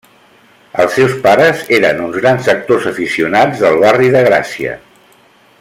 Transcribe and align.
Els 0.83 0.95
seus 0.99 1.13
pares 1.25 1.61
eren 1.77 2.01
uns 2.07 2.17
grans 2.23 2.49
actors 2.55 2.89
aficionats 2.95 3.65
del 3.67 3.81
barri 3.87 4.13
de 4.17 4.29
Gràcia. 4.31 4.77